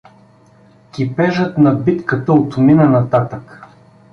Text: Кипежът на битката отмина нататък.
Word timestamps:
Кипежът 0.91 1.57
на 1.57 1.75
битката 1.75 2.33
отмина 2.33 2.89
нататък. 2.89 3.63